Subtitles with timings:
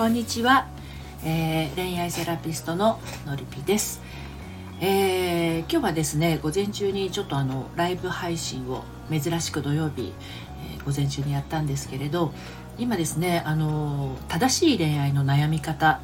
[0.00, 0.66] こんにちは、
[1.26, 4.00] えー、恋愛セラピストののりぴです、
[4.80, 10.14] えー、今日はですね午前中にちょっとあのライブ配信を珍しく土曜日、
[10.74, 12.32] えー、午前中にやったんですけれど
[12.78, 16.00] 今ですねあの正しい恋愛の悩み方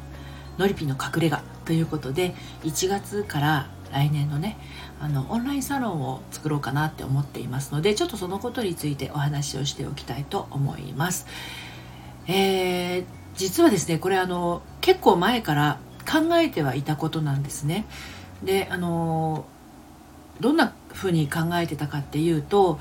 [0.59, 2.35] のりぴの隠れ家ということで
[2.65, 4.59] 1月から来年のね
[4.99, 11.25] あのオンラインサロンを作ろうかなって思っていますのでちょっとそのことについてお話をしておきたいと思います。
[12.29, 13.05] えー、
[13.37, 17.85] 実はですねこれあの結構前から考えてはいたことなんですね。
[18.43, 19.45] であの
[20.39, 22.79] どんなふうに考えてたかっていうと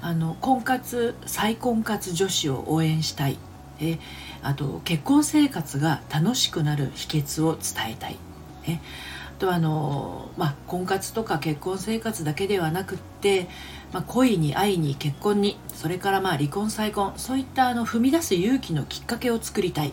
[0.00, 3.38] あの婚活再婚活女子を応援したい
[3.80, 3.98] え
[4.42, 8.16] あと結婚生活が楽しくなる秘訣を伝えたい。
[8.66, 8.80] ね
[9.44, 13.46] とあの、まあ、婚活とか結婚生活だけではなくって、
[13.92, 19.92] まあ、恋に愛に結婚にそれからまあ離婚再婚そういったあの踏み出す勇気のきっかけを作りたい。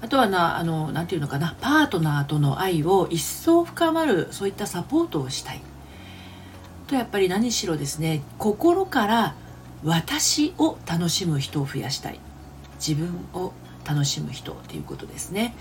[0.00, 5.60] あとはなあのなんていうのかなパートナーとの愛を一層深まるそういったサポートをしたい。
[6.86, 9.34] とやっぱり何しろですね心から
[9.84, 12.20] 私を楽しむ人を増やしたい。
[12.78, 13.52] 自分を
[13.84, 15.54] 楽しむ人ということですね。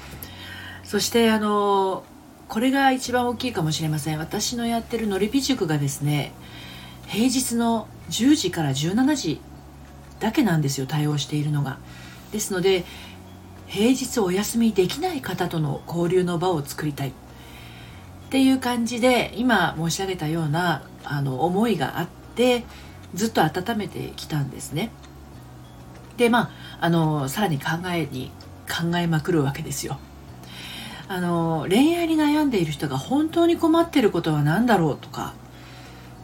[0.84, 2.04] そしてあの
[2.48, 4.20] これが一番大きいかもしれません。
[4.20, 6.32] 私のやってるのりぴ塾がですね
[7.08, 9.42] 平日の10時から17時
[10.20, 11.78] だけなんですよ対応しているのが。
[12.32, 12.86] ですので
[13.68, 17.10] 平日お休みできない方との交流の場を作りたい。
[17.10, 17.12] っ
[18.30, 22.64] ていう感じで今申し上げたようなあの思いがあって
[23.14, 24.92] ずっと温めてきたんですね。
[26.18, 28.32] でまああのさらに考えに
[28.68, 30.00] 考えまくるわけですよ。
[31.08, 35.34] あの恋愛に悩んでいる人が本当に困ってることは何だろうとか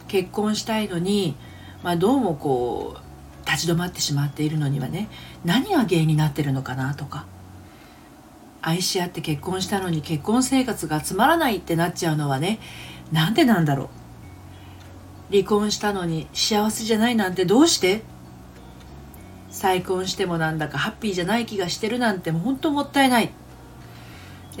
[0.08, 1.36] 結婚したいのに、
[1.82, 5.08] まあ、どうもこう立ち止まってしまっているのにはね
[5.44, 7.26] 何が原因になってるのかなとか
[8.60, 12.60] 愛し合って結婚したのに結婚生活がつまらないってなっちゃうのはね
[13.10, 13.88] なんでなんだろう。
[15.34, 18.02] 離婚したのに幸せじゃないなんてどうして？
[19.50, 23.30] 再婚してもなんだかハッピーじゃない気がしてるなんてもう本当もったいない。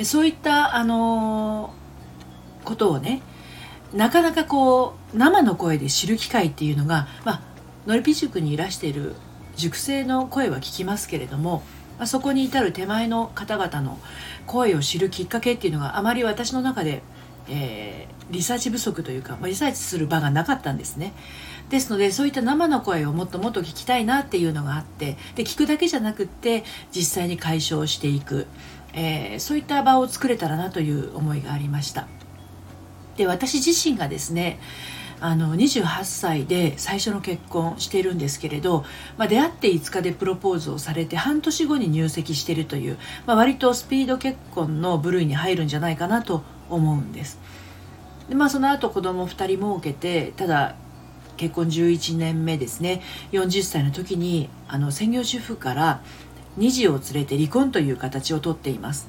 [0.04, 1.74] そういったあの、
[2.64, 3.22] ことをね
[3.92, 7.42] なかなかこう生の声で知る機会っていうのがまあ
[7.86, 9.14] のりぴ塾にいらしている
[9.56, 11.62] 塾生の声は聞きますけれども、
[11.98, 13.98] まあ、そこに至る手前の方々の
[14.46, 17.02] 声を知るきっかけっていうのがあまり私の中で、
[17.48, 21.12] えー、リサーチ不足というか、まあ、リサーチする場がなかったんですね。
[21.68, 28.46] ですのでそういった生の声をもっともっと聞きたいなっていうのがあってで聞くだけじゃなくって実際に解消していく
[28.94, 32.06] えー、そういった場を作れたらなという思いがありました。
[33.16, 34.58] で私自身がですね
[35.20, 38.84] あの28歳で最初の結婚しているんですけれど、
[39.16, 47.38] まあ、出会って5日でプロポーズをされて半年後に入籍しているという、まあ、割とスピード結婚の部類に入るんじゃないかなと思うんです。
[48.28, 50.74] で、まあ、その後子供2人設けてただ
[51.36, 56.02] 結婚11年目ですね40歳の時にあの専業主婦から
[56.58, 59.08] 2児を連れて離婚という形をとっています。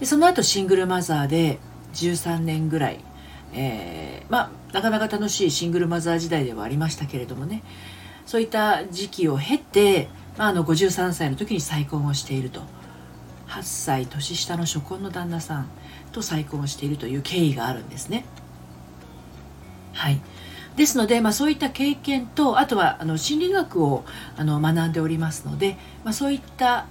[0.00, 1.58] でその後シングルマザーで
[1.94, 3.00] 13年ぐらい、
[3.52, 7.62] えー、まあなかなか楽しいシングルマザー時代ではありましたけれどもね。
[8.26, 12.60] そういった時期を経て、まあ、あの53歳の時に再婚をしていると。
[13.48, 15.68] 8歳年下の初婚の旦那さん
[16.12, 18.24] と再婚をしているという経緯があるんですね。
[19.94, 20.20] はい。
[20.78, 24.04] ですので、まあ、そういった経験とあとはあの心理学を
[24.36, 26.86] あの学んでおりますので、まあ、そういった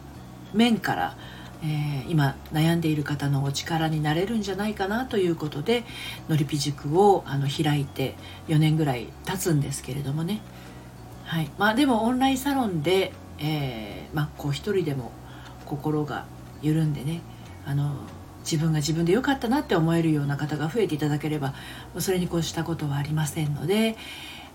[0.53, 1.17] 面から、
[1.63, 5.85] えー、今悩んでいる方のお力になれるんじゃないかなということで
[6.27, 8.15] のりぴ塾をあの開いて
[8.49, 10.41] 4年ぐらい経つんですけれどもね、
[11.23, 11.49] はい。
[11.57, 15.11] まあ、でもオンラインサロンで、えーまあ、こう一人でも
[15.65, 16.25] 心が
[16.61, 17.21] 緩んでね
[17.65, 17.95] あの
[18.49, 21.53] 自分が自分で良かったなって思えるような方が増えていただければ
[21.99, 23.97] それに越したことはありませんので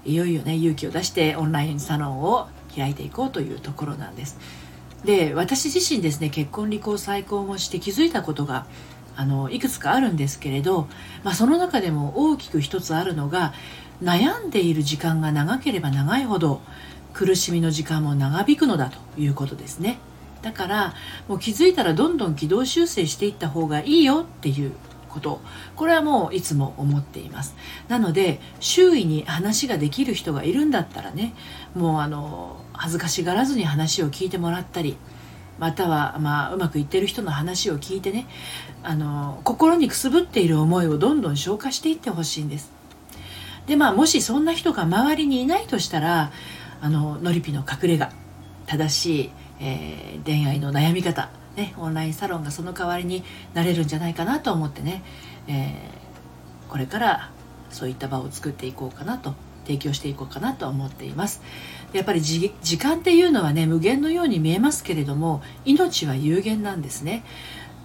[0.04, 4.38] いよいよね勇気を出してオンラインサロンを開いていこうというところなんです。
[5.04, 8.66] で私自身ですね結婚離婚再婚をして気づいたことが
[9.16, 10.88] あのいくつかあるんですけれど、
[11.22, 13.52] まあ、その中でも大きく一つあるのが
[14.02, 16.60] 悩んでいる時間が長ければ長いほど
[17.12, 19.98] 苦しみの時間も長引くのだということですね。
[20.42, 20.94] だから
[21.28, 24.72] もう気づいたらどんどん軌道修正していった方がいいよっていう
[25.08, 25.40] こと。
[25.76, 27.54] これはもういつも思っています。
[27.88, 31.34] なので周囲に話ができる人がいるんだったらね
[31.74, 34.96] もうあの恥ずかしがらずに話を聞いてもらったり
[35.58, 38.26] または、まあ、うまくいってる人の話を聞いてね
[38.82, 42.72] あの心にくすぶっている思いをどんどん消化していってほしいんです。
[43.66, 46.32] でまあもしそんな人が周りにいないとしたら
[46.80, 48.10] あののりぴの隠れ家
[48.66, 49.30] 正しい
[49.62, 53.22] えー、恋愛の悩み方ね、オンラインサロンがその代わりに
[53.54, 55.02] なれるんじゃないかなと思ってね、
[55.48, 57.30] えー、これから
[57.70, 61.42] そういった場を作っていこうかなと提供していこうかなと思っています。
[61.92, 67.22] やっぱり時間っていうのはね無限のように見えますけれども命は有限なんですね。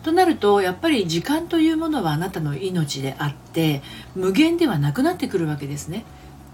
[0.04, 3.82] となるとやっぱり時間というものはあなたの命であって
[4.16, 6.06] 無限ではなくなってくるわけですね。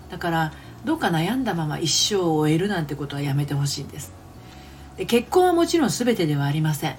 [0.10, 0.54] だから
[0.84, 4.14] どうか悩んだまま一生を終えるなんてことはやめてほしいんです。
[4.98, 6.96] で結婚はもちろん全てではありません、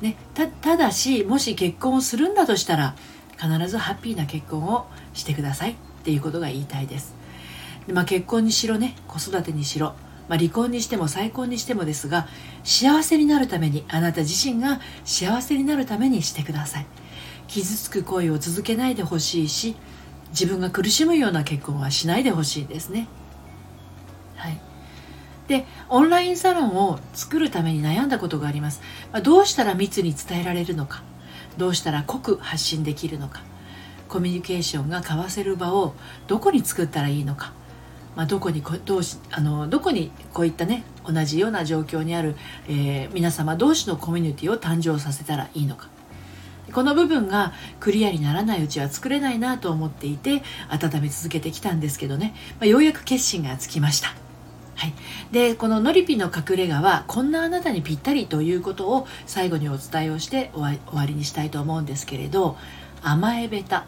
[0.00, 2.96] ね、ただしもし結婚をするんだとしたら
[3.40, 5.72] 必ずハッピーな結婚をしてください。
[5.72, 7.14] っていうことが言いたいです。
[7.86, 9.94] で、まあ、結婚にしろね子育てにしろ、
[10.28, 12.28] まあ、離婚にしても再婚にしてもですが
[12.64, 16.86] 幸せになるためにあなた自身が幸せになるためにしてください。
[17.46, 19.76] 傷つく恋を続けないでほしいし
[20.30, 23.06] 自分が苦しむような結婚はしないでほしいですね。
[25.48, 28.80] でオンラインサロンを作るために悩んだことがあります、
[29.12, 31.02] ま、どうしたら密に伝えられるのか。
[31.56, 33.42] どうしたら濃く発信できるのか。
[34.08, 35.94] コミュニケーションが交わせる場を
[36.26, 37.52] どこに作ったらいいのか、
[38.16, 42.34] まあ、どこにこどうしあのどこにこういったね同じような状況にある、
[42.68, 45.88] えー、皆様同士のコミュニティを誕生させたらいいのか。
[46.72, 54.27] この部分がクリアにならないうちは作れないなと思っていて温め続けてきたんですけどね、まあ、ようやく決心がつきました。
[54.78, 54.94] はい、
[55.32, 62.56] でこの「のりぴの隠れ家」はこんなあなたにぴったりということを最後にお伝えをして終わりにしたいと思うんですけれど
[63.02, 63.86] 甘えべた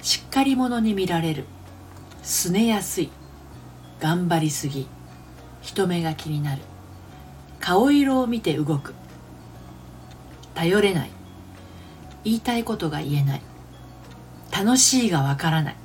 [0.00, 1.44] しっかり者に見られる
[2.22, 3.10] すねやすい
[4.00, 4.86] 頑張りすぎ
[5.60, 6.62] 人目が気になる
[7.60, 8.94] 顔色を見て動く
[10.54, 11.10] 頼れない
[12.24, 13.42] 言いたいことが言えない
[14.50, 15.76] 楽しいがわからない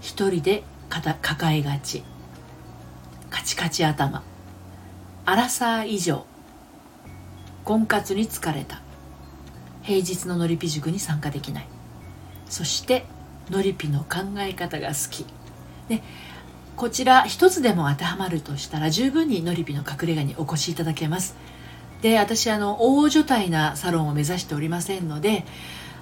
[0.00, 2.02] 一人で抱えがち。
[3.48, 4.22] チカチ頭。
[5.24, 6.26] アラサー以上
[7.64, 8.82] 婚活に疲れた。
[9.80, 11.66] 平日ののりぴ塾に参加できない。
[12.50, 13.06] そして
[13.48, 15.24] のりぴの考え方が好き。
[15.88, 16.02] で
[16.76, 21.34] こちら一つでも当てはまるとしたら十分にのりぴの隠れ家にお越しいただけます。
[22.02, 25.46] で私あの大所帯なサロンを目指しておりませんので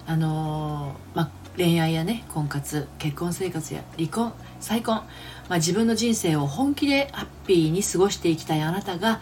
[0.08, 5.06] あのまあ、恋愛やね婚活結婚生活や離婚再婚、ま
[5.50, 9.20] あ、自分の人生を本気でハッピーに過ごしていきたいあなたが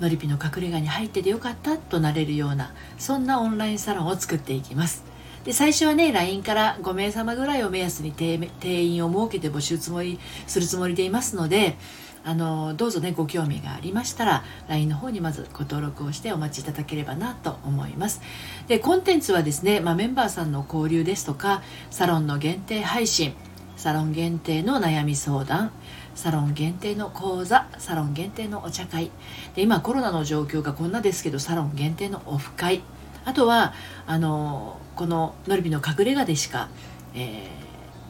[0.00, 5.05] のりぴの隠れ家に入っててよかったとなれるようなそんなオンラインサロンを作っていきます。
[5.46, 11.76] で最初はね LINE から5名様ぐらいを目安に定員を設けて募集つもりするつもりでいますので
[12.24, 18.20] あのどうぞねご興味がありましたら LINE の方にまずご登録をしてお待ちいただければなと思います。
[18.66, 23.32] でコンテンツはですね、まあ、メンバーさんの交流ですとかサロンの限定配信
[23.76, 25.70] サロン限定の悩み相談
[26.16, 29.12] サロン限定の講座サロン限定のお茶会。
[29.54, 32.82] で今コロナの状況がこんなですけどサロン限定のオフ会。
[33.26, 33.74] あとは
[34.06, 36.68] あのこののりびの隠れ家でしか、
[37.14, 37.50] え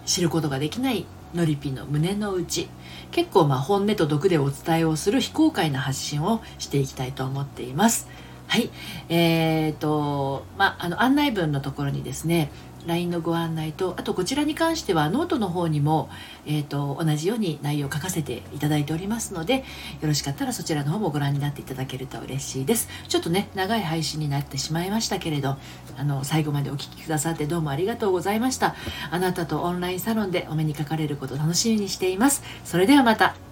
[0.05, 2.69] ー、知ることができないのりぴの胸の内
[3.11, 8.09] 結構まあ本音と毒でお伝えをする非公開な発信をしていきたいと思っています。
[8.47, 8.71] はい。
[9.09, 12.51] えーとまあ、あの案内文のところにですね
[12.87, 16.09] LINE のご案内とあとこちらに関してはノートの方にも、
[16.47, 19.63] えーと、同じように内容を書かせていただいておりますのでよ
[20.05, 22.89] ろしかったらそちらの方もご覧になっていただけると嬉しいです。
[23.09, 25.57] ちょっとね長い配信になってしまいましたけれど
[25.97, 28.75] あの最後までお聴きくださってどうもありがとうございました。
[29.11, 32.43] あなたとオンラインサロンでお目にかかれること楽しみにしています。
[32.65, 33.46] それではまた。